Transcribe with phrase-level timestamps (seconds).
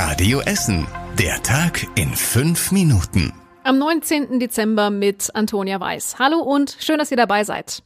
[0.00, 0.86] Radio Essen.
[1.18, 3.32] Der Tag in fünf Minuten.
[3.64, 4.38] Am 19.
[4.38, 6.20] Dezember mit Antonia Weiß.
[6.20, 7.82] Hallo und schön, dass ihr dabei seid.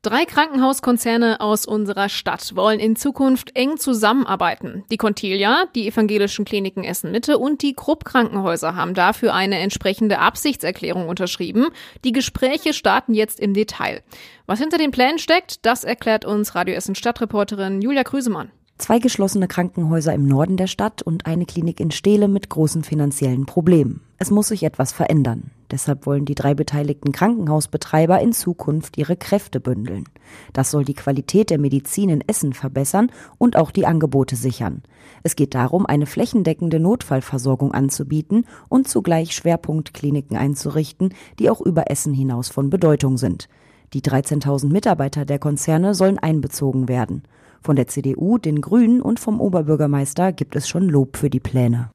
[0.00, 4.84] Drei Krankenhauskonzerne aus unserer Stadt wollen in Zukunft eng zusammenarbeiten.
[4.90, 11.06] Die Contilia, die evangelischen Kliniken Essen-Mitte und die Krupp Krankenhäuser haben dafür eine entsprechende Absichtserklärung
[11.06, 11.66] unterschrieben.
[12.02, 14.02] Die Gespräche starten jetzt im Detail.
[14.46, 18.52] Was hinter den Plänen steckt, das erklärt uns Radio Essen Stadtreporterin Julia Krüsemann.
[18.78, 23.46] Zwei geschlossene Krankenhäuser im Norden der Stadt und eine Klinik in Steele mit großen finanziellen
[23.46, 24.02] Problemen.
[24.18, 25.50] Es muss sich etwas verändern.
[25.70, 30.04] Deshalb wollen die drei beteiligten Krankenhausbetreiber in Zukunft ihre Kräfte bündeln.
[30.52, 34.82] Das soll die Qualität der Medizin in Essen verbessern und auch die Angebote sichern.
[35.22, 42.12] Es geht darum, eine flächendeckende Notfallversorgung anzubieten und zugleich Schwerpunktkliniken einzurichten, die auch über Essen
[42.12, 43.48] hinaus von Bedeutung sind.
[43.92, 47.22] Die 13.000 Mitarbeiter der Konzerne sollen einbezogen werden.
[47.66, 51.90] Von der CDU, den Grünen und vom Oberbürgermeister gibt es schon Lob für die Pläne.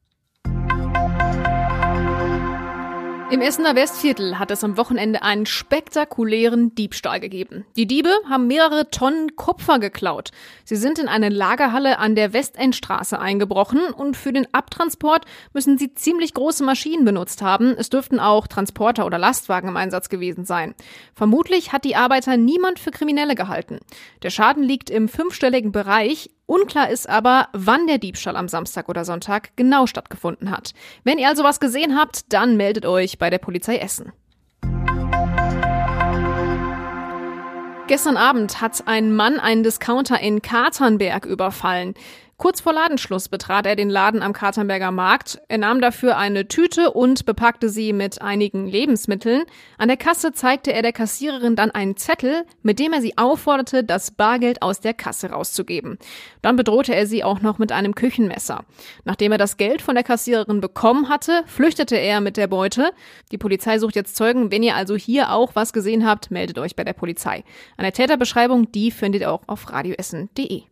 [3.32, 7.66] Im Essener Westviertel hat es am Wochenende einen spektakulären Diebstahl gegeben.
[7.78, 10.32] Die Diebe haben mehrere Tonnen Kupfer geklaut.
[10.66, 15.94] Sie sind in eine Lagerhalle an der Westendstraße eingebrochen und für den Abtransport müssen sie
[15.94, 17.74] ziemlich große Maschinen benutzt haben.
[17.78, 20.76] Es dürften auch Transporter oder Lastwagen im Einsatz gewesen sein.
[21.14, 23.80] Vermutlich hat die Arbeiter niemand für Kriminelle gehalten.
[24.24, 26.32] Der Schaden liegt im fünfstelligen Bereich.
[26.52, 30.74] Unklar ist aber, wann der Diebstahl am Samstag oder Sonntag genau stattgefunden hat.
[31.06, 34.12] Wenn ihr also was gesehen habt, dann meldet euch bei der Polizei Essen.
[37.88, 41.94] Gestern Abend hat ein Mann einen Discounter in Katernberg überfallen.
[42.42, 45.40] Kurz vor Ladenschluss betrat er den Laden am Katernberger Markt.
[45.48, 49.44] Er nahm dafür eine Tüte und bepackte sie mit einigen Lebensmitteln.
[49.78, 53.84] An der Kasse zeigte er der Kassiererin dann einen Zettel, mit dem er sie aufforderte,
[53.84, 56.00] das Bargeld aus der Kasse rauszugeben.
[56.42, 58.66] Dann bedrohte er sie auch noch mit einem Küchenmesser.
[59.06, 62.92] Nachdem er das Geld von der Kassiererin bekommen hatte, flüchtete er mit der Beute.
[63.32, 64.52] Die Polizei sucht jetzt Zeugen.
[64.52, 67.44] Wenn ihr also hier auch was gesehen habt, meldet euch bei der Polizei.
[67.78, 70.71] Eine Täterbeschreibung, die findet ihr auch auf radioessen.de.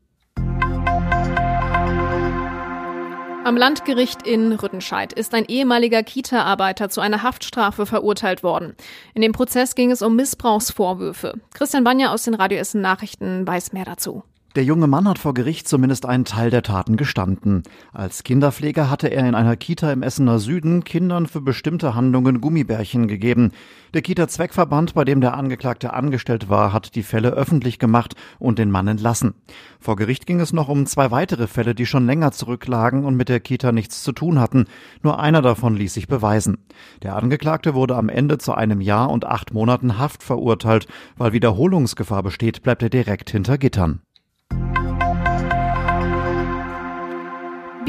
[3.50, 8.76] Am Landgericht in Rüttenscheid ist ein ehemaliger Kita-Arbeiter zu einer Haftstrafe verurteilt worden.
[9.16, 11.34] In dem Prozess ging es um Missbrauchsvorwürfe.
[11.56, 14.22] Christian Banja aus den Radio Essen Nachrichten weiß mehr dazu.
[14.56, 17.62] Der junge Mann hat vor Gericht zumindest einen Teil der Taten gestanden.
[17.94, 23.08] Als Kinderpfleger hatte er in einer Kita im Essener Süden Kindern für bestimmte Handlungen Gummibärchen
[23.08, 23.52] gegeben.
[23.94, 28.72] Der Kita-Zweckverband, bei dem der Angeklagte angestellt war, hat die Fälle öffentlich gemacht und den
[28.72, 29.36] Mann entlassen.
[29.80, 33.30] Vor Gericht ging es noch um zwei weitere Fälle, die schon länger zurücklagen und mit
[33.30, 34.66] der Kita nichts zu tun hatten.
[35.04, 36.58] Nur einer davon ließ sich beweisen.
[37.04, 40.88] Der Angeklagte wurde am Ende zu einem Jahr und acht Monaten Haft verurteilt.
[41.18, 44.02] Weil Wiederholungsgefahr besteht, bleibt er direkt hinter Gittern.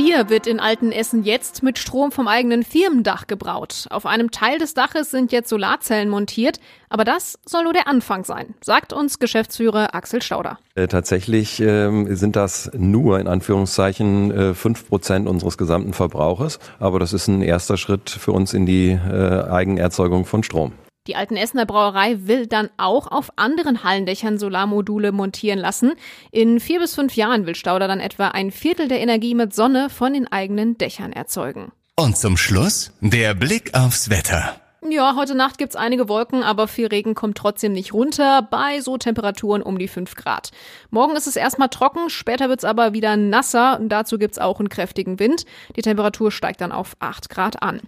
[0.01, 3.87] Bier wird in Altenessen jetzt mit Strom vom eigenen Firmendach gebraut.
[3.91, 8.25] Auf einem Teil des Daches sind jetzt Solarzellen montiert, aber das soll nur der Anfang
[8.25, 10.59] sein, sagt uns Geschäftsführer Axel Stauder.
[10.75, 16.61] Äh, tatsächlich äh, sind das nur in Anführungszeichen äh, fünf äh, Prozent unseres gesamten Verbrauches,
[16.79, 20.73] aber das ist ein erster Schritt für uns in die äh, Eigenerzeugung von Strom.
[21.07, 25.95] Die Alten Essener Brauerei will dann auch auf anderen Hallendächern Solarmodule montieren lassen.
[26.31, 29.89] In vier bis fünf Jahren will Stauder dann etwa ein Viertel der Energie mit Sonne
[29.89, 31.73] von den eigenen Dächern erzeugen.
[31.97, 34.61] Und zum Schluss der Blick aufs Wetter.
[34.89, 38.97] Ja, heute Nacht gibt's einige Wolken, aber viel Regen kommt trotzdem nicht runter, bei so
[38.97, 40.53] Temperaturen um die 5 Grad.
[40.89, 44.71] Morgen ist es erstmal trocken, später wird's aber wieder nasser und dazu gibt's auch einen
[44.71, 45.45] kräftigen Wind.
[45.77, 47.83] Die Temperatur steigt dann auf 8 Grad an.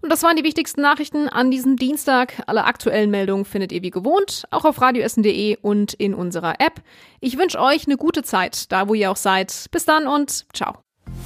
[0.00, 2.42] Und das waren die wichtigsten Nachrichten an diesem Dienstag.
[2.48, 6.82] Alle aktuellen Meldungen findet ihr wie gewohnt, auch auf radioessen.de und in unserer App.
[7.20, 9.66] Ich wünsche euch eine gute Zeit, da wo ihr auch seid.
[9.70, 10.78] Bis dann und ciao.